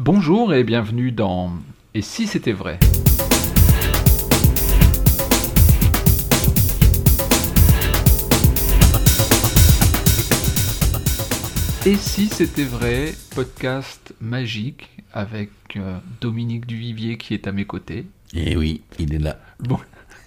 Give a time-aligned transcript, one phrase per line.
[0.00, 1.50] Bonjour et bienvenue dans
[1.92, 2.78] Et si c'était vrai?
[11.84, 18.06] Et si c'était vrai, podcast magique avec euh, Dominique Duvivier qui est à mes côtés.
[18.34, 19.40] Eh oui, il est là.
[19.58, 19.80] Bon,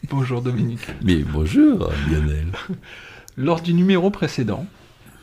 [0.09, 0.85] bonjour Dominique.
[1.01, 2.47] Mais bonjour Lionel.
[3.37, 4.65] Lors du numéro précédent,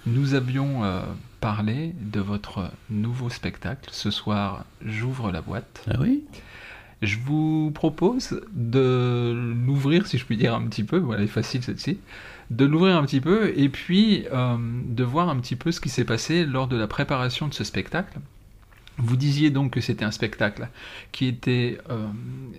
[0.06, 1.02] nous avions euh,
[1.40, 3.88] parlé de votre nouveau spectacle.
[3.92, 5.84] Ce soir, j'ouvre la boîte.
[5.90, 6.24] Ah oui?
[7.00, 10.98] Je vous propose de l'ouvrir, si je puis dire, un petit peu.
[10.98, 11.98] Voilà, elle est facile celle-ci.
[12.50, 15.90] De l'ouvrir un petit peu et puis euh, de voir un petit peu ce qui
[15.90, 18.18] s'est passé lors de la préparation de ce spectacle.
[18.98, 20.68] Vous disiez donc que c'était un spectacle
[21.12, 22.06] qui était euh,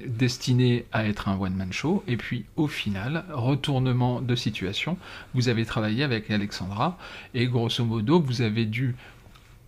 [0.07, 4.97] destiné à être un one-man show, et puis au final, retournement de situation,
[5.33, 6.97] vous avez travaillé avec Alexandra,
[7.33, 8.95] et grosso modo, vous avez dû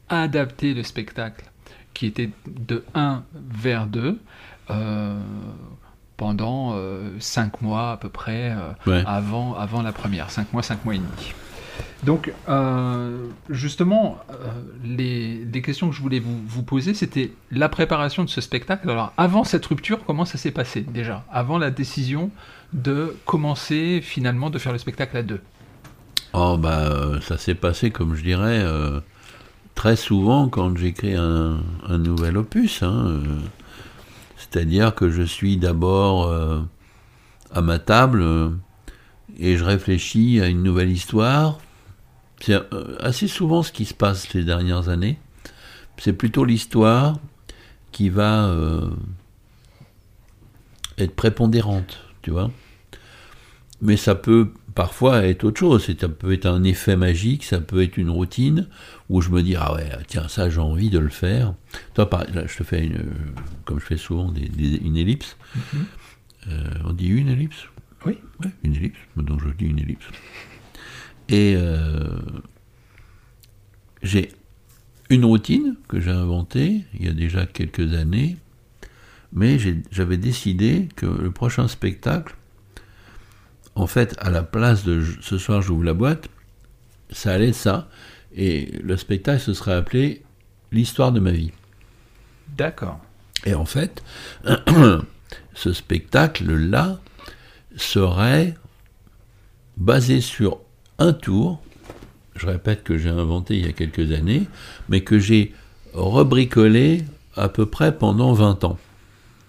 [0.10, 1.46] adapter le spectacle
[1.94, 4.20] qui était de 1 vers 2
[4.70, 5.20] euh,
[6.18, 6.76] pendant
[7.20, 9.04] 5 mois à peu près euh, Ouais.
[9.06, 11.34] avant, avant la première, 5 mois, 5 mois et demi.
[12.04, 14.36] Donc, euh, justement, euh,
[14.84, 18.90] les, questions que je voulais vous, poser, c'était la préparation de ce spectacle.
[18.90, 22.32] Alors, avant cette rupture, comment ça s'est passé déjà Avant la décision
[22.74, 25.42] de commencer finalement de faire le spectacle à deux?
[26.34, 29.02] Oh bah ça s'est passé comme je dirais euh,
[29.76, 32.84] très souvent quand j'écris un, un nouvel opus.
[32.84, 33.22] hein,
[34.38, 36.34] C'est-à-dire que je suis d'abord
[37.54, 38.24] à ma table
[39.40, 41.60] et je réfléchis à une nouvelle histoire.
[42.42, 45.18] C'est euh, assez souvent ce qui se passe les dernières années.
[45.98, 47.20] C'est plutôt l'histoire
[47.92, 48.90] qui va euh,
[50.98, 52.52] être prépondérante, tu vois.
[53.82, 55.86] Mais ça peut parfois être autre chose.
[56.00, 58.68] Ça peut être un effet magique, ça peut être une routine
[59.10, 61.54] où je me dis ah ouais tiens ça j'ai envie de le faire.
[61.94, 63.04] Toi par, là, je te fais une,
[63.66, 65.36] comme je fais souvent des- des- une ellipse.
[66.48, 67.66] Euh, on dit une ellipse?
[68.06, 68.18] Oui.
[68.44, 69.00] Ouais, une ellipse.
[69.18, 70.06] Donc je dis une ellipse.
[71.32, 72.20] Et euh,
[74.04, 74.34] j'ai
[75.10, 78.36] une routine que j'ai inventée il y a déjà quelques années,
[79.32, 79.58] mais
[79.92, 82.36] j'avais décidé que le prochain spectacle,
[83.76, 86.28] en fait, à la place de ce soir j'ouvre la boîte,
[87.12, 87.90] ça allait ça.
[88.36, 90.24] Et le spectacle se serait appelé
[90.74, 91.52] L'histoire de ma vie.
[92.58, 93.00] D'accord.
[93.46, 94.02] Et en fait,
[95.54, 97.00] ce spectacle-là
[97.76, 98.56] serait
[99.76, 100.62] basé sur
[101.02, 101.62] un tour,
[102.36, 104.48] je répète que j'ai inventé il y a quelques années,
[104.90, 105.54] mais que j'ai
[105.94, 107.04] rebricolé
[107.36, 108.78] à peu près pendant 20 ans.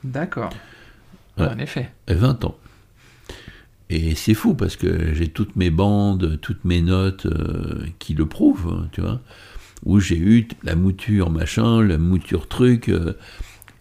[0.02, 0.52] D'accord.
[1.38, 1.90] En effet.
[2.08, 2.56] Et 20 ans.
[3.90, 8.26] Et c'est fou parce que j'ai toutes mes bandes, toutes mes notes euh, qui le
[8.26, 9.20] prouvent, hein, tu vois,
[9.84, 12.88] où j'ai eu la mouture machin, la mouture truc.
[12.88, 13.12] euh,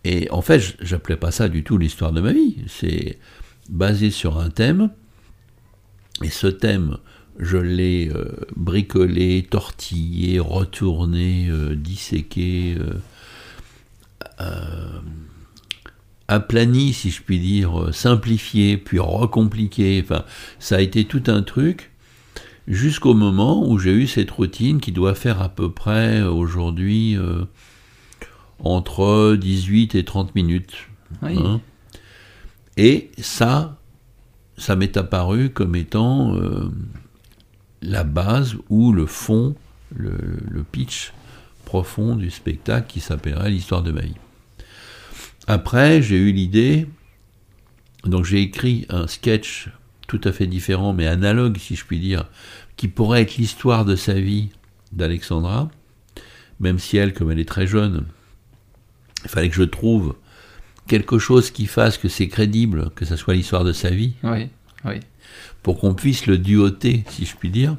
[0.04, 2.58] et en fait, j'appelais pas ça du tout l'histoire de ma vie.
[2.68, 3.20] C'est
[3.70, 4.90] basé sur un thème.
[6.24, 6.98] Et ce thème,
[7.40, 8.26] je l'ai euh,
[8.56, 12.78] bricolé, tortillé, retourné, euh, disséqué.
[14.40, 15.00] euh,
[16.28, 20.02] aplani, si je puis dire, euh, simplifié, puis recompliqué.
[20.04, 20.24] Enfin,
[20.60, 21.92] ça a été tout un truc
[22.68, 27.18] jusqu'au moment où j'ai eu cette routine qui doit faire à peu près euh, aujourd'hui
[27.18, 27.44] euh,
[28.60, 30.88] entre 18 et 30 minutes.
[31.22, 31.38] Oui.
[31.38, 31.60] hein.
[32.78, 33.78] Et ça,
[34.58, 36.70] ça m'est apparu comme étant euh,
[37.82, 39.56] la base ou le fond,
[39.96, 41.14] le, pitch
[41.66, 44.16] profond du spectacle qui s'appellerait l'histoire de ma vie.
[45.48, 46.88] Après, j'ai eu l'idée,
[48.06, 49.70] donc j'ai écrit un sketch
[50.08, 52.26] tout à fait différent, mais analogue, si je puis dire,
[52.76, 54.50] qui pourrait être l'histoire de sa vie
[54.92, 55.70] d'Alexandra,
[56.60, 58.06] même si elle, comme elle est très jeune,
[59.24, 60.16] il fallait que je trouve
[60.88, 64.50] quelque chose qui fasse que c'est crédible, que ça soit l'histoire de sa vie, Oui.
[64.86, 64.96] Oui.
[65.64, 67.78] pour qu'on puisse le duoter, si je puis dire.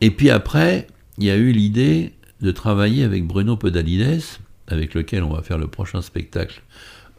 [0.00, 0.86] Et puis après,
[1.18, 2.12] il y a eu l'idée
[2.42, 4.22] de travailler avec Bruno Podalides,
[4.68, 6.62] avec lequel on va faire le prochain spectacle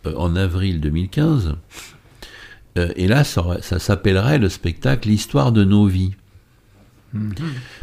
[0.06, 1.56] euh, en avril 2015.
[2.78, 6.16] Euh, et là, ça, s'appellerait le spectacle L'histoire de nos vies.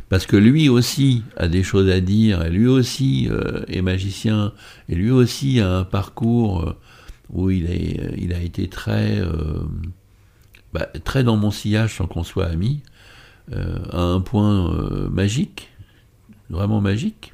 [0.09, 4.53] Parce que lui aussi a des choses à dire, et lui aussi euh, est magicien,
[4.89, 6.77] et lui aussi a un parcours euh,
[7.31, 9.21] où il, est, il a été très,
[10.75, 12.83] bah, très dans mon sillage sans qu'on soit amis,
[13.53, 15.71] euh, à un point euh, magique,
[16.51, 17.33] vraiment magique,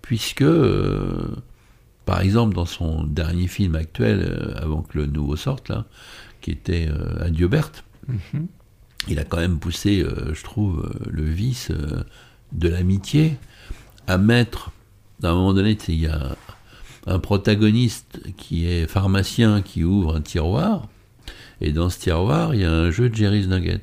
[0.00, 1.36] puisque, euh,
[2.06, 5.84] par exemple, dans son dernier film actuel, avant que le nouveau sorte, là,
[6.40, 6.88] qui était
[7.20, 8.46] Adieu Berthe, Mhm.
[9.08, 11.70] il a quand même poussé, je trouve, le vice
[12.52, 13.36] de l'amitié
[14.06, 14.70] à mettre
[15.22, 16.36] à un moment donné, il y a
[17.06, 20.88] un protagoniste qui est pharmacien qui ouvre un tiroir,
[21.60, 23.82] et dans ce tiroir, il y a un jeu de Jerry's Nugget.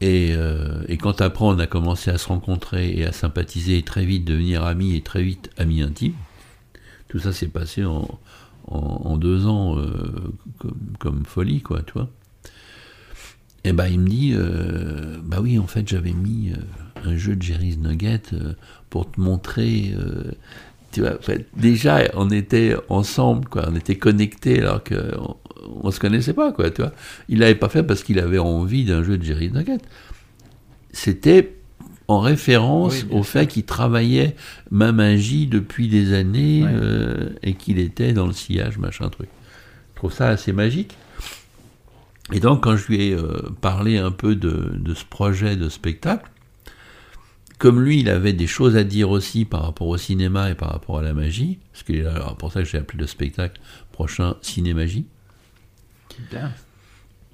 [0.00, 3.82] Et, euh, et, quand après on a commencé à se rencontrer et à sympathiser et
[3.82, 6.16] très vite devenir amis et très vite amis intimes,
[7.08, 8.18] tout ça s'est passé en,
[8.66, 12.08] en, deux ans euh, comme, comme, folie, quoi, tu vois.
[13.64, 17.34] Et ben il me dit, euh, bah oui, en fait j'avais mis euh, un jeu
[17.34, 18.22] de Jerry's Nugget
[18.90, 19.94] pour te montrer.
[20.94, 21.18] Tu vois,
[21.56, 25.36] déjà on était ensemble, quoi, on était connectés alors qu'on
[25.82, 26.92] on se connaissait pas, quoi, tu vois.
[27.28, 29.78] Il l'avait pas fait parce qu'il avait envie d'un jeu de Jerry's Nugget.
[30.92, 31.56] C'était
[32.06, 34.36] en référence au fait qu'il travaillait
[34.70, 39.28] ma magie depuis des années euh, et qu'il était dans le sillage, machin truc.
[39.94, 40.96] Je trouve ça assez magique.
[42.32, 46.30] Et donc, quand je lui ai euh, parlé un peu de, ce projet de spectacle,
[47.64, 50.68] comme lui, il avait des choses à dire aussi par rapport au cinéma et par
[50.68, 53.58] rapport à la magie, parce que pour ça que j'ai appelé le spectacle
[53.90, 55.06] prochain Cinémagie.
[56.30, 56.52] Bien.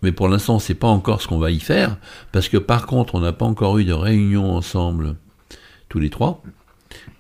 [0.03, 1.97] Mais pour l'instant, c'est pas encore ce qu'on va y faire,
[2.31, 5.17] parce que par contre, on n'a pas encore eu de réunion ensemble,
[5.89, 6.45] tous les trois.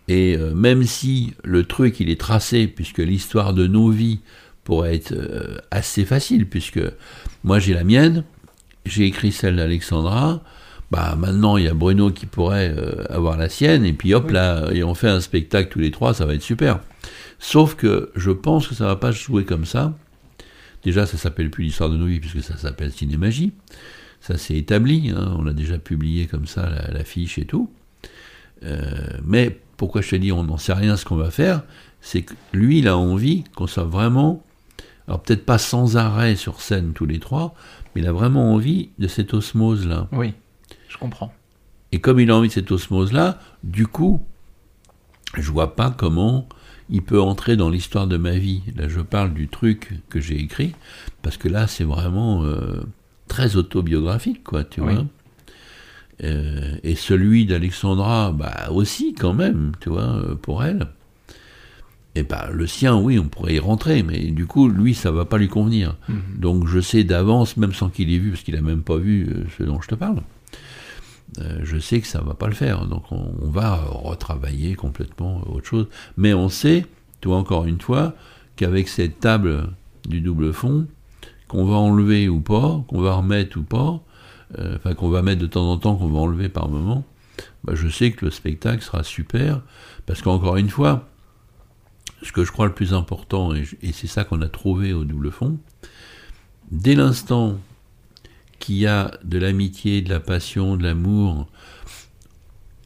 [0.06, 4.20] Et euh, même si le truc, il est tracé, puisque l'histoire de nos vies
[4.62, 6.80] pourrait être euh, assez facile, puisque
[7.42, 8.22] moi j'ai la mienne,
[8.86, 10.44] j'ai écrit celle d'Alexandra,
[10.90, 14.30] bah maintenant il y a Bruno qui pourrait euh, avoir la sienne, et puis hop
[14.30, 16.80] là, et on fait un spectacle tous les trois, ça va être super.
[17.38, 19.94] Sauf que je pense que ça va pas se jouer comme ça,
[20.82, 23.52] Déjà, ça s'appelle plus l'histoire de nos vies, puisque ça s'appelle Cinémagie.
[24.20, 25.34] Ça s'est établi, hein.
[25.38, 27.70] on a déjà publié comme ça l'affiche et tout.
[28.62, 31.62] Euh, mais pourquoi je te dis on n'en sait rien ce qu'on va faire,
[32.02, 34.42] c'est que lui, il a envie qu'on soit vraiment,
[35.08, 37.54] alors peut-être pas sans arrêt sur scène tous les trois,
[37.94, 40.08] mais il a vraiment envie de cette osmose-là.
[40.12, 40.34] Oui,
[40.90, 41.32] je comprends.
[41.92, 44.20] Et comme il a envie de cette osmose-là, du coup,
[45.36, 46.48] je vois pas comment
[46.90, 48.62] il peut entrer dans l'histoire de ma vie.
[48.76, 50.74] Là, je parle du truc que j'ai écrit,
[51.22, 52.80] parce que là, c'est vraiment euh,
[53.28, 55.06] très autobiographique, quoi, tu vois.
[56.22, 60.88] Euh, et celui d'Alexandra, bah aussi, quand même, tu vois, euh, pour elle.
[62.16, 65.24] Et bah, le sien, oui, on pourrait y rentrer, mais du coup, lui, ça va
[65.24, 65.96] pas lui convenir.
[66.08, 66.20] Mhm.
[66.38, 69.28] Donc, je sais d'avance, même sans qu'il ait vu, parce qu'il a même pas vu
[69.56, 70.22] ce dont je te parle,
[71.38, 72.86] je sais que ça ne va pas le faire.
[72.86, 75.86] Donc on, va retravailler complètement autre chose.
[76.16, 76.86] Mais on sait,
[77.20, 78.14] toi encore une fois,
[78.56, 79.68] qu'avec cette table
[80.08, 80.86] du double fond,
[81.48, 84.00] qu'on va enlever ou pas, qu'on va remettre ou pas,
[84.58, 87.04] euh, enfin qu'on va mettre de temps en temps, qu'on va enlever par moment,
[87.64, 89.60] bah, je sais que le spectacle sera super,
[90.06, 91.08] parce qu'encore une fois,
[92.22, 95.30] ce que je crois le plus important, et c'est ça qu'on a trouvé au double
[95.30, 95.58] fond,
[96.70, 97.58] dès l'instant
[98.60, 101.48] qu'il y a de l'amitié, de la passion, de l'amour,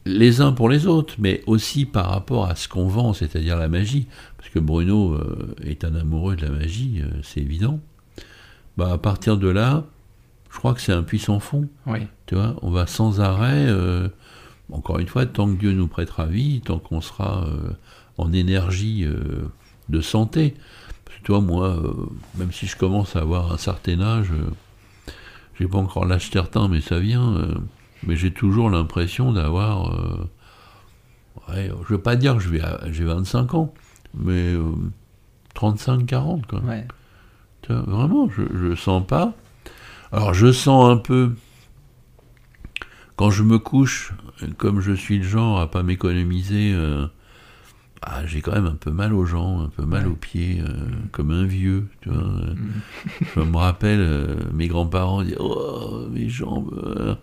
[0.05, 3.67] les uns pour les autres, mais aussi par rapport à ce qu'on vend, c'est-à-dire la
[3.67, 4.07] magie,
[4.37, 7.79] parce que Bruno euh, est un amoureux de la magie, euh, c'est évident.
[8.77, 9.85] Bah, à partir de là,
[10.51, 11.67] je crois que c'est un puissant fond.
[11.87, 11.99] Oui.
[12.27, 14.07] Tu vois, on va sans arrêt, euh,
[14.71, 17.47] encore une fois, tant que Dieu nous prêtera vie, tant qu'on sera
[18.17, 19.05] en énergie
[19.89, 20.55] de santé.
[21.03, 21.81] Parce que toi, moi,
[22.35, 24.31] même si je commence à avoir un certain âge,
[25.59, 27.35] j'ai pas encore l'âge certain, mais ça vient.
[27.35, 27.55] Euh,
[28.03, 29.93] mais j'ai toujours l'impression d'avoir.
[29.93, 30.29] Euh,
[31.49, 32.43] ouais, je veux pas dire que
[32.91, 33.73] j'ai 25 ans,
[34.13, 34.53] mais
[35.53, 36.61] 35, euh, 40, quoi.
[37.67, 39.33] Vraiment, je, je sens pas.
[40.11, 41.33] Alors, je sens un peu.
[43.15, 44.13] Quand je me couche,
[44.57, 46.75] comme je suis le genre à pas m'économiser
[48.07, 50.73] ah, j'ai quand même un peu mal aux jambes, un peu mal aux pieds, euh,
[51.11, 51.87] comme un vieux.
[52.01, 52.21] Tu vois.
[52.21, 52.55] Mm.
[53.35, 56.71] Je me rappelle, euh, mes grands-parents disaient Oh, mes jambes.
[56.85, 57.15] Euh.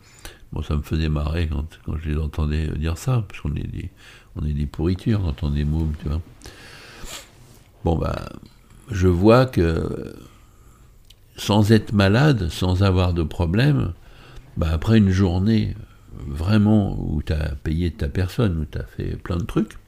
[0.52, 3.66] Bon, ça me faisait marrer quand, quand je les entendais dire ça, parce qu'on est
[3.66, 3.90] des,
[4.36, 6.20] on est des pourritures quand on est môme, tu vois.
[7.84, 8.28] Bon, bah,
[8.90, 10.14] je vois que
[11.36, 13.92] sans être malade, sans avoir de problème,
[14.56, 15.74] bah, après une journée
[16.26, 19.78] vraiment où tu as payé ta personne, où tu as fait plein de trucs,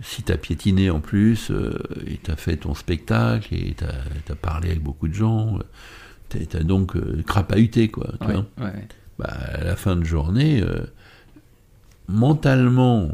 [0.00, 3.84] si tu as piétiné en plus, euh, et tu as fait ton spectacle, et tu
[3.84, 5.58] as, parlé avec beaucoup de gens,
[6.28, 8.12] tu as, donc euh, crapahuté, quoi.
[9.18, 10.86] Bah, à la fin de journée, euh,
[12.08, 13.10] mentalement,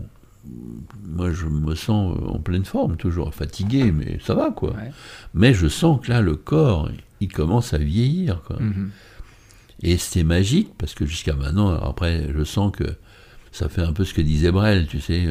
[1.04, 4.74] moi je me sens en pleine forme, toujours fatigué, mais ça va, quoi.
[5.34, 8.56] Mais je sens que là, le corps, il commence à vieillir, quoi.
[8.56, 8.88] Mm-hmm.
[9.82, 12.84] Et c'est magique, parce que jusqu'à maintenant, après, je sens que
[13.52, 15.28] ça fait un peu ce que disait Brel, tu sais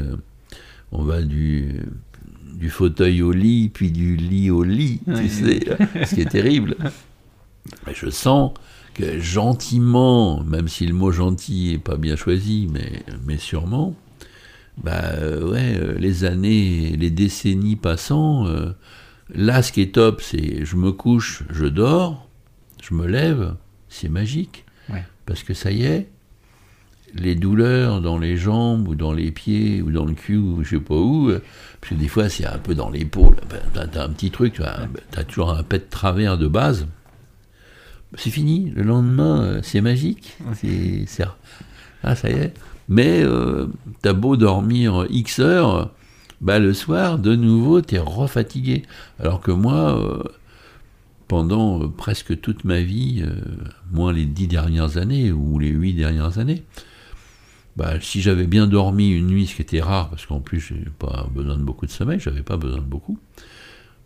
[0.91, 1.81] on va du,
[2.53, 5.59] du fauteuil au lit, puis du lit au lit, tu sais,
[6.05, 6.75] ce qui est terrible.
[7.85, 8.53] Mais je sens
[8.93, 13.95] que gentiment, même si le mot gentil n'est pas bien choisi, mais, mais sûrement,
[14.83, 18.71] bah euh, ouais, euh, les années, les décennies passant, euh,
[19.33, 22.29] là, ce qui est top, c'est je me couche, je dors,
[22.81, 23.55] je me lève,
[23.89, 24.65] c'est magique.
[24.89, 25.03] Ouais.
[25.25, 26.09] Parce que ça y est,
[27.13, 30.71] les douleurs dans les jambes ou dans les pieds ou dans le cul ou je
[30.71, 31.41] sais pas où, euh,
[31.79, 34.87] parce que des fois c'est un peu dans l'épaule, ben, t'as, un petit truc, as,
[35.11, 36.87] t'as toujours un pet de travers de base.
[38.15, 40.37] C'est fini, le lendemain, euh, c'est magique.
[40.53, 41.05] C'est,
[42.03, 42.53] ah, ça y est.
[42.87, 43.67] Mais euh,
[44.01, 45.91] t'as beau dormir X heures,
[46.39, 48.83] bah, le soir, de nouveau, t'es refatigué.
[49.19, 50.23] Alors que moi, euh,
[51.27, 53.33] pendant euh, presque toute ma vie, euh,
[53.91, 56.63] moins les dix dernières années ou les huit dernières années,
[57.77, 60.83] bah, si j'avais bien dormi une nuit, ce qui était rare, parce qu'en plus j'ai
[60.97, 63.19] pas besoin de beaucoup de sommeil, j'avais pas besoin de beaucoup.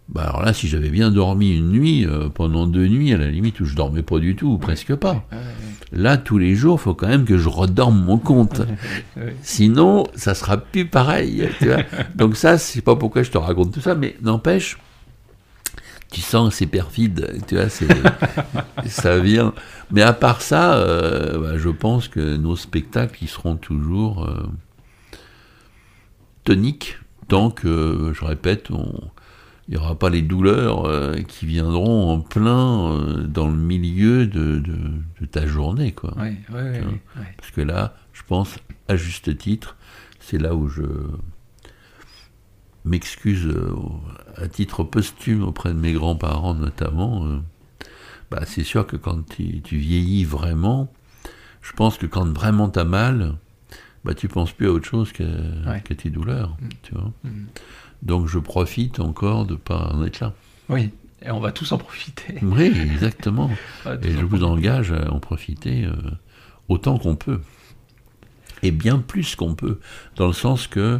[0.10, 3.30] Bah alors là, si j'avais bien dormi une nuit, euh, pendant deux nuits, à la
[3.30, 5.26] limite où je dormais pas du tout, ou presque pas.
[5.94, 8.62] Là, tous les jours, faut quand même que je redorme mon compte.
[9.42, 11.48] Sinon, ça sera plus pareil.
[11.60, 11.84] Tu vois
[12.16, 14.78] Donc ça, c'est pas pourquoi je te raconte tout ça, mais n'empêche,
[16.12, 17.42] tu sens que c'est perfide.
[17.48, 17.70] Tu vois,
[18.86, 19.54] ça vient.
[19.90, 24.48] Mais à part ça, euh, bah, je pense que nos spectacles, ils seront toujours euh,
[26.44, 27.00] toniques
[27.30, 33.24] tant que, je répète, il n'y aura pas les douleurs euh, qui viendront en plein
[33.26, 34.78] dans le milieu de, de,
[35.22, 36.14] de ta journée, quoi.
[36.18, 36.26] Vois.
[36.26, 36.84] ouais, ouais.
[37.38, 38.58] Parce que là, je pense,
[38.90, 39.78] à juste titre,
[40.20, 40.84] c'est là où je
[42.86, 43.74] m'excuse euh,
[44.38, 47.26] à titre posthume auprès de mes grands-parents notamment.
[47.26, 47.40] euh,
[48.32, 50.92] bah, c'est sûr que quand tu, tu vieillis vraiment,
[51.62, 53.36] je pense que quand vraiment t'as mal,
[54.06, 55.24] bah, tu penses plus à autre chose que,
[55.70, 55.82] Ouais.
[55.82, 56.56] tes douleurs.
[56.84, 57.46] Tu vois Mm.
[58.04, 60.34] Donc je profite encore de pas en être là.
[60.70, 60.90] Oui,
[61.24, 62.36] et on va tous en profiter.
[62.42, 63.52] Oui, exactement.
[64.02, 65.94] Et je vous engage à en profiter euh,
[66.68, 67.42] autant qu'on peut.
[68.64, 69.80] Et bien plus qu'on peut.
[70.16, 71.00] Dans le sens que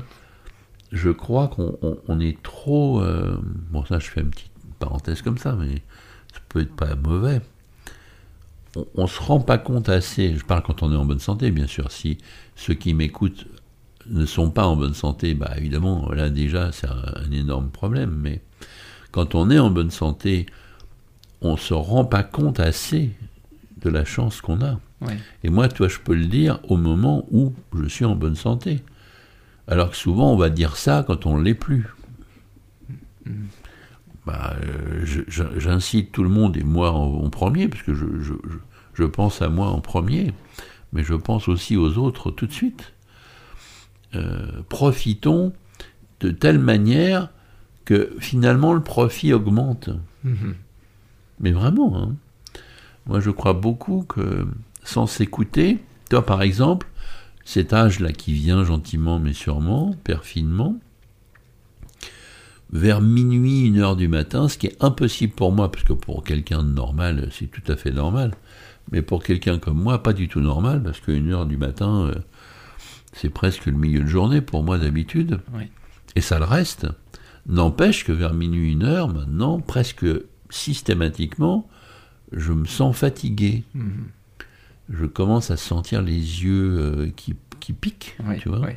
[0.92, 3.02] je crois qu'on on- on est trop...
[3.02, 3.38] euh,
[3.72, 5.76] bon, ça, je fais une petite parenthèse comme ça, mais
[6.34, 7.42] ça peut être pas mauvais.
[8.76, 11.52] On, on se rend pas compte assez, je parle quand on est en bonne santé,
[11.52, 11.92] bien sûr.
[11.92, 12.18] Si
[12.56, 13.46] ceux qui m'écoutent
[14.10, 18.18] ne sont pas en bonne santé, bah évidemment, là déjà, c'est un, un énorme problème.
[18.22, 18.42] Mais
[19.12, 20.46] quand on est en bonne santé,
[21.42, 23.12] on se rend pas compte assez
[23.82, 24.80] de la chance qu'on a.
[25.02, 25.18] Ouais.
[25.44, 28.84] Et moi, toi, je peux le dire au moment où je suis en bonne santé.
[29.72, 31.88] Alors que souvent, on va dire ça quand on ne l'est plus.
[34.26, 35.06] Bah, euh,
[35.58, 38.58] J'incite tout le monde, et moi en, en premier, parce que je, je- je-
[38.94, 40.34] je pense à moi en premier,
[40.94, 42.94] mais je pense aussi aux autres tout de suite.
[44.14, 45.54] Euh, profitons
[46.20, 47.30] de telle manière
[47.86, 49.90] que finalement le profit augmente.
[50.24, 50.56] Mhm.
[51.40, 52.16] Mais vraiment, hein.
[53.08, 54.46] moi je crois beaucoup que
[54.84, 56.88] sans s'écouter, toi par exemple,
[57.46, 60.78] cet âge-là qui vient gentiment mais sûrement, perfidement,
[62.72, 66.24] vers minuit, une heure du matin, ce qui est impossible pour moi, parce que pour
[66.24, 68.34] quelqu'un de normal, c'est tout à fait normal,
[68.92, 72.16] mais pour quelqu'un comme moi, pas du tout normal, parce qu'une heure du matin, euh,
[73.14, 75.64] c'est presque le milieu de journée pour moi d'habitude, Oui.
[76.16, 76.88] et ça le reste.
[77.48, 80.06] N'empêche que vers minuit, une heure, maintenant, presque
[80.50, 81.68] systématiquement,
[82.32, 83.64] je me sens fatigué.
[83.74, 84.06] Mhm.
[84.92, 88.60] Je commence à sentir les yeux euh, qui, qui piquent, Oui, tu vois.
[88.62, 88.74] oui.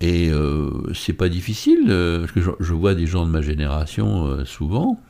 [0.00, 3.40] Et euh, c'est pas difficile, euh, parce que je, je vois des gens de ma
[3.42, 5.00] génération souvent,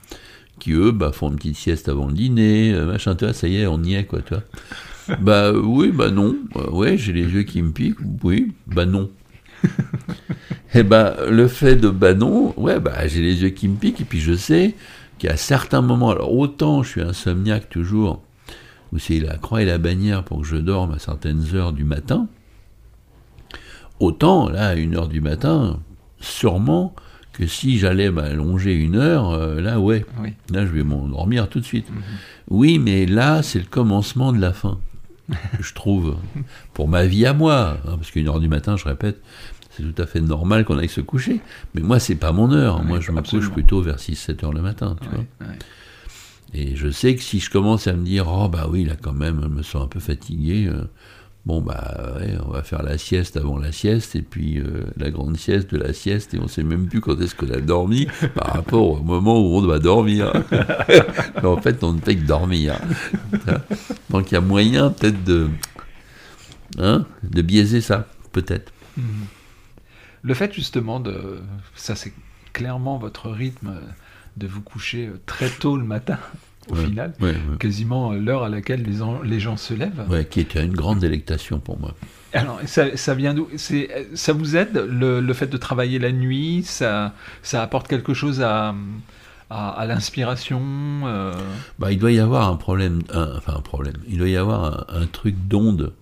[0.58, 3.56] qui eux bah, font une petite sieste avant le dîner, machin, tu vois, ça y
[3.56, 4.42] est, on y est, quoi, toi.
[5.20, 9.10] bah oui, bah non, Euh, ouais, j'ai les yeux qui me piquent, oui, bah non.
[10.74, 14.00] et bah le fait de bah non, ouais, bah j'ai les yeux qui me piquent,
[14.00, 14.74] et puis je sais
[15.18, 18.22] qu'à certains moments, alors autant je suis insomniaque toujours,
[18.92, 21.84] où c'est la croix et la bannière pour que je dorme à certaines heures du
[21.84, 22.26] matin,
[24.00, 25.80] Autant, là, à une heure du matin,
[26.20, 26.94] sûrement
[27.32, 30.34] que si j'allais m'allonger une heure, euh, là, ouais, Oui.
[30.52, 31.90] là, je vais m'endormir tout de suite.
[31.90, 32.02] Mhm.
[32.50, 34.78] Oui, mais là, c'est le commencement de la fin,
[35.60, 36.16] je trouve,
[36.74, 37.76] pour ma vie à moi.
[37.88, 39.20] hein, parce qu'une heure du matin, je répète,
[39.70, 41.40] c'est tout à fait normal qu'on aille se coucher.
[41.74, 42.84] Mais moi, c'est pas mon heure.
[42.84, 45.24] Moi, je me couche plutôt vers 6-7 heures le matin, tu vois.
[46.54, 49.12] Et je sais que si je commence à me dire, oh bah oui, là quand
[49.12, 50.84] même, je me sens un peu fatigué, euh,
[51.44, 55.10] bon bah ouais, on va faire la sieste avant la sieste, et puis euh, la
[55.10, 58.06] grande sieste de la sieste, et on sait même plus quand est-ce qu'on a dormi
[58.34, 60.32] par rapport au moment où on doit dormir.
[60.50, 62.78] Mais en fait, on ne fait que dormir.
[64.10, 65.48] Donc il y a moyen peut-être de,
[66.78, 68.72] hein, de biaiser ça, peut-être.
[68.96, 69.26] Mhm.
[70.22, 71.40] Le fait justement de...
[71.74, 72.12] Ça c'est
[72.52, 73.74] clairement votre rythme
[74.38, 76.18] de vous coucher euh, très tôt le matin.
[76.70, 77.14] au final,
[77.58, 80.04] quasiment l'heure à laquelle les, les gens se lèvent.
[80.10, 81.94] Ouais, qui était une grande délectation pour moi.
[82.34, 83.48] Alors, ça, ça vient d'où?
[83.56, 86.62] Ça vous aide, le, le, fait de travailler la nuit?
[86.62, 88.74] Ça, ça apporte quelque chose à,
[89.50, 90.60] à, l'inspiration
[91.04, 91.32] euh?
[91.78, 95.06] bah, Il doit y avoir un problème, enfin un problème, il doit y avoir un,
[95.06, 95.92] truc d'onde.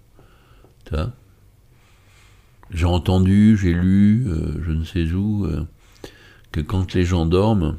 [2.70, 5.64] J'ai entendu, j'ai lu, euh, je ne sais où, euh,
[6.50, 7.76] que quand les gens dorment,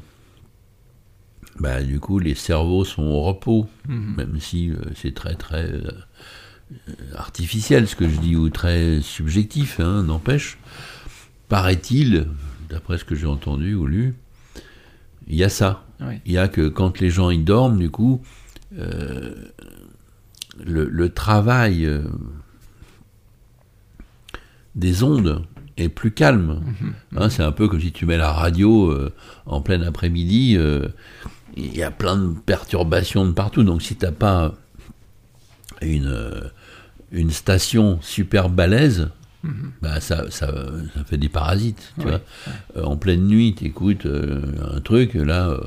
[1.60, 4.14] bah, du coup, les cerveaux sont au repos, mhm.
[4.16, 5.72] même si c'est très très
[7.14, 10.58] artificiel ce que je dis, ou très subjectif, hein, n'empêche.
[11.48, 12.26] Paraît-il,
[12.68, 14.14] d'après ce que j'ai entendu ou lu,
[15.26, 15.84] il y a ça.
[16.24, 18.22] Il y a que quand les gens y dorment, du coup,
[18.78, 19.34] euh,
[20.64, 22.02] le, travail euh,
[24.74, 25.44] des ondes
[25.82, 26.62] est plus calme.
[26.64, 26.94] Mhm.
[27.16, 29.12] Hein, c'est un peu comme si tu mets la radio euh,
[29.46, 30.58] en plein après-midi.
[31.56, 33.62] il y a plein de perturbations de partout.
[33.62, 34.54] Donc si tu n'as pas
[35.82, 36.50] une,
[37.12, 39.08] une station super balèze.
[39.80, 40.52] Bah, ça, ça,
[40.94, 41.92] ça, fait des parasites.
[41.98, 42.20] Tu vois.
[42.76, 44.42] Euh, en pleine nuit, tu écoutes euh,
[44.76, 45.60] un truc, là, euh,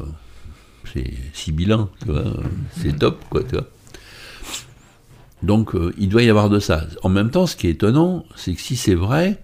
[0.93, 2.25] c'est sibilant, tu vois,
[2.77, 3.67] c'est top, quoi, tu vois.
[5.41, 6.85] Donc, il doit y avoir de ça.
[7.01, 9.41] En même temps, ce qui est étonnant, c'est que si c'est vrai,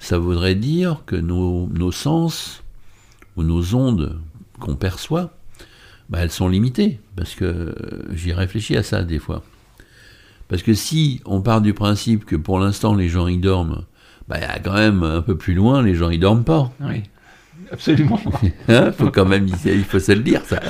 [0.00, 2.62] ça voudrait dire que nos, nos sens
[3.36, 4.20] ou nos ondes
[4.58, 5.32] qu'on perçoit,
[6.08, 7.00] bah, elles sont limitées.
[7.16, 7.74] Parce que
[8.12, 9.42] j'y réfléchis à ça des fois.
[10.48, 13.84] Parce que si on part du principe que pour l'instant les gens y dorment,
[14.28, 16.72] bah, quand même un peu plus loin, les gens y dorment pas.
[16.80, 17.02] Oui,
[17.70, 18.20] absolument.
[18.68, 20.60] hein faut quand même, il faut se le dire ça.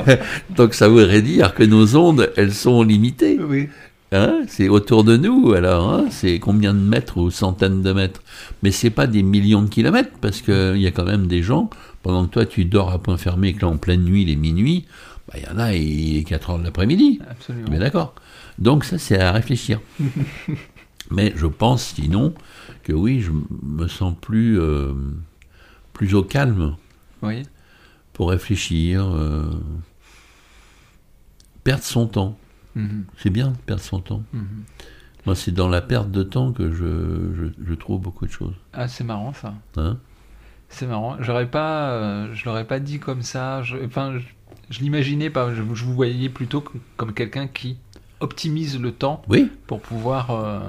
[0.56, 3.38] Donc ça voudrait dire que nos ondes, elles sont limitées.
[3.38, 3.68] Oui.
[4.14, 8.22] Hein c'est autour de nous, alors, hein c'est combien de mètres ou centaines de mètres
[8.62, 11.68] Mais c'est pas des millions de kilomètres, parce qu'il y a quand même des gens,
[12.02, 14.86] pendant que toi tu dors à point fermé, que là en pleine nuit, les minuit,
[15.26, 17.20] bah, il y en a, il est 4 heures de l'après-midi.
[17.28, 17.66] Absolument.
[17.70, 18.14] Mais d'accord.
[18.58, 19.80] Donc ça, c'est à réfléchir.
[21.10, 22.34] Mais je pense sinon
[22.82, 24.92] que oui, je me sens plus, euh,
[25.92, 26.76] plus au calme
[27.22, 27.42] oui.
[28.12, 29.50] pour réfléchir, euh,
[31.64, 32.38] perdre son temps.
[32.74, 33.04] Mhm.
[33.16, 34.22] C'est bien de perdre son temps.
[34.32, 34.64] Mhm.
[35.26, 38.54] Moi, c'est dans la perte de temps que je, je, trouve beaucoup de choses.
[38.74, 39.54] Ah, c'est marrant ça.
[39.76, 39.96] Hein?
[40.68, 41.16] C'est marrant.
[41.20, 43.62] J'aurais pas, euh, je l'aurais pas dit comme ça.
[43.62, 44.18] Je, enfin,
[44.68, 45.54] je, l'imaginais pas.
[45.54, 46.62] Je, je, vous voyais plutôt
[46.96, 47.78] comme quelqu'un qui
[48.20, 49.50] optimise le temps oui.
[49.66, 50.60] pour pouvoir euh,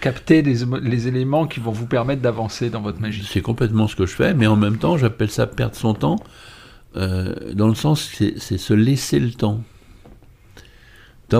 [0.00, 3.26] capter les, éléments qui vont vous permettre d'avancer dans votre magie.
[3.28, 6.16] C'est complètement ce que je fais, mais en même temps, j'appelle ça perdre son temps,
[6.96, 9.62] euh, dans le sens, c'est se laisser le temps.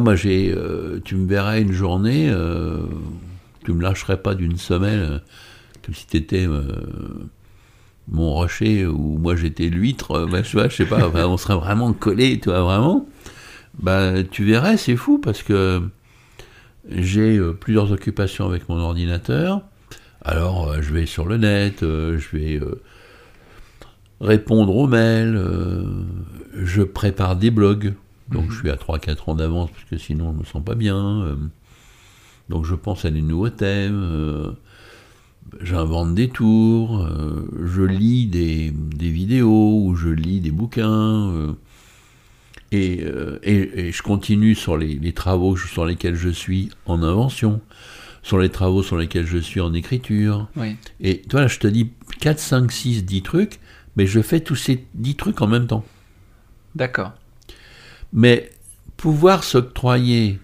[0.00, 2.32] Moi, j'ai, euh, tu me verrais une journée,
[3.64, 5.20] tu me lâcherais pas d'une semaine,
[5.84, 6.46] comme si tu étais
[8.08, 12.62] mon rocher ou moi j'étais l'huître, je sais pas, on serait vraiment collés, tu vois,
[12.62, 13.06] vraiment
[13.78, 15.82] bah, tu verrais, c'est fou parce que
[16.88, 19.62] j'ai euh, plusieurs occupations avec mon ordinateur.
[20.22, 22.60] Alors, euh, je vais sur le net, euh, je vais
[24.20, 25.40] répondre aux mails,
[26.54, 27.94] je prépare des blogs.
[28.32, 28.50] Donc, mhm.
[28.50, 31.38] je suis à 3-4 ans d'avance parce que sinon, je ne me sens pas bien.
[32.48, 34.54] donc, je pense à des nouveaux thèmes.
[35.60, 37.06] J'invente des tours,
[37.62, 41.52] je lis des, des, vidéos ou je lis des bouquins.
[42.72, 47.60] Euh, et, et, je continue sur les, travaux sur lesquels je suis en invention,
[48.22, 50.48] sur les travaux sur lesquels je suis en écriture.
[51.00, 53.60] Et toi, là, je te dis 4, 5, 6, 10 trucs,
[53.96, 55.84] mais je fais tous ces 10 trucs en même temps.
[56.74, 57.12] D'accord.
[58.12, 58.50] Mais
[58.96, 60.38] pouvoir s'octroyer,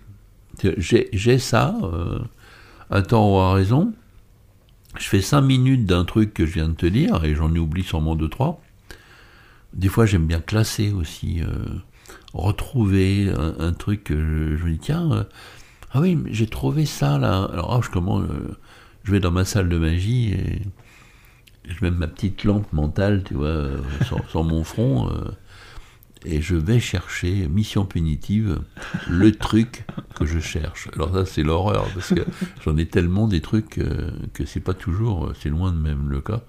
[0.78, 3.92] j'ai ça, euh, temps ou à raison,
[4.98, 7.82] je fais 5 minutes d'un truc que je viens de te dire, et j'en oublie
[7.82, 8.58] sûrement 2-3.
[9.74, 11.40] Des fois, j'aime bien classer aussi.
[11.40, 11.78] Euh,
[12.32, 15.24] retrouver un, truc que je, me dis, tiens, euh,
[15.92, 17.48] ah oui, j'ai trouvé ça là.
[17.52, 18.56] Alors, ah, je, comment, euh,
[19.04, 20.62] je vais dans ma salle de magie et
[21.64, 23.68] je mets ma petite lampe mentale, tu vois,
[24.30, 25.10] sur, mon front.
[26.24, 28.60] Et je vais chercher, mission punitive,
[29.08, 30.88] le truc que je cherche.
[30.94, 32.24] Alors ça, c'est l'horreur, parce que
[32.64, 33.80] j'en ai tellement des trucs
[34.34, 36.42] que c'est pas toujours, c'est loin de même le cas,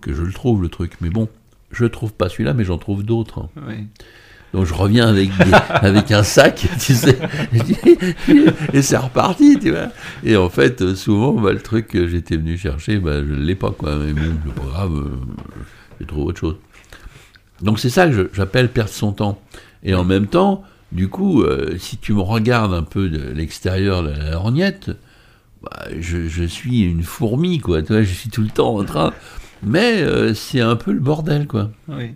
[0.00, 0.94] que je le trouve, le truc.
[1.00, 1.28] Mais bon,
[1.70, 3.48] je trouve pas celui-là, mais j'en trouve d'autres.
[3.66, 3.86] Oui.
[4.52, 5.30] Donc je reviens avec,
[5.68, 7.18] avec un sac, tu sais,
[8.72, 9.88] et c'est reparti, tu vois.
[10.24, 13.54] Et en fait, souvent, bah, le truc que j'étais venu chercher, bah, je ne l'ai
[13.54, 13.96] pas, quoi.
[13.96, 15.10] Mais bon, c'est pas grave, euh,
[16.00, 16.56] j'ai trouvé autre chose.
[17.62, 19.40] Donc c'est ça que j'appelle perdre son temps.
[19.82, 24.02] Et en même temps, du coup, euh, si tu me regardes un peu de l'extérieur
[24.02, 24.90] de la lorgnette,
[25.62, 27.82] bah, je, je, suis une fourmi, quoi.
[27.82, 29.12] Tu vois, je suis tout le temps en train.
[29.62, 31.70] Mais euh, c'est un peu le bordel, quoi.
[31.88, 32.14] Oui.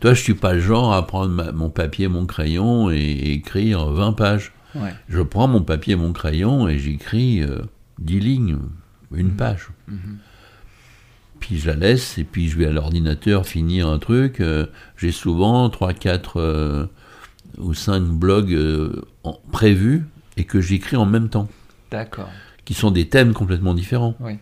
[0.00, 3.86] Toi, je suis pas le genre à prendre ma- mon papier, mon crayon et écrire
[3.86, 4.52] 20 pages.
[4.74, 4.94] Ouais.
[5.08, 7.62] Je prends mon papier, mon crayon et j'écris euh,
[7.98, 8.58] 10 lignes,
[9.14, 9.68] une page.
[9.88, 10.18] Mhm.
[11.40, 14.40] Puis je la laisse et puis je vais à l'ordinateur finir un truc.
[14.40, 16.88] euh, J'ai souvent 3, 4
[17.58, 20.04] ou 5 blogs euh, en- prévus
[20.36, 21.48] et que j'écris en même temps,
[21.90, 22.28] D'accord.
[22.64, 24.14] qui sont des thèmes complètement différents.
[24.20, 24.32] Oui.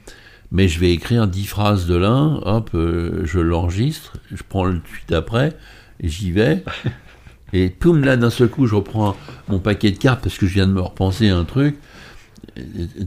[0.50, 4.80] Mais je vais écrire 10 phrases de l'un, hop, euh, je l'enregistre, je prends le
[4.80, 5.56] tweet après
[6.00, 6.64] et j'y vais.
[7.52, 9.14] Et poum, là d'un seul coup, je reprends
[9.48, 11.76] mon paquet de cartes parce que je viens de me repenser à un truc.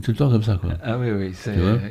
[0.02, 0.74] Tout le temps comme ça, quoi.
[0.82, 1.32] Ah oui, oui.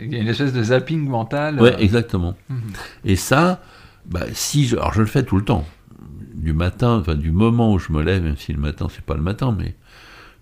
[0.03, 1.59] Il y a une espèce de zapping mental.
[1.61, 2.35] Ouais, euh, exactement.
[2.49, 2.59] mhm.
[3.05, 3.61] Et ça,
[4.05, 5.65] bah, si je, alors je le fais tout le temps.
[6.33, 9.15] Du matin, enfin du moment où je me lève, même si le matin c'est pas
[9.15, 9.75] le matin, mais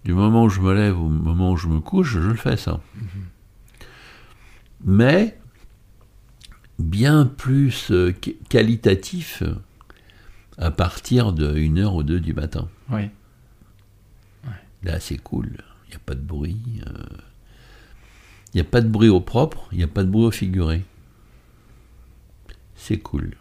[0.04, 2.58] du moment où je me lève au moment où je me couche, je le fais
[2.58, 2.82] ça.
[4.84, 5.38] Mais
[6.78, 9.42] bien plus euh, qu- qualitatif
[10.58, 12.68] à partir de 1 heure ou deux du matin.
[12.92, 13.10] Oui.
[14.84, 15.58] Là, c'est cool.
[15.88, 16.58] Il n'y a pas de bruit.
[16.88, 16.92] euh,
[18.54, 20.32] Il n'y a pas de bruit au propre, il n'y a pas de bruit au
[20.32, 20.84] figuré.
[22.76, 23.36] C'est cool.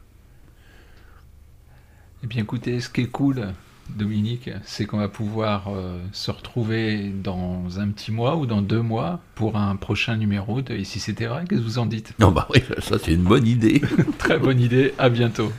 [2.22, 3.48] Eh bien, écoutez, ce qui est cool,
[3.90, 8.80] Dominique, c'est qu'on va pouvoir euh, se retrouver dans un petit mois ou dans deux
[8.80, 11.44] mois pour un prochain numéro de Ici c'était vrai?
[11.48, 12.14] Qu'est-ce que vous en dites?
[12.18, 13.82] Non, bah oui, ça c'est une bonne idée.
[14.18, 14.94] Très bonne idée.
[14.98, 15.52] À bientôt.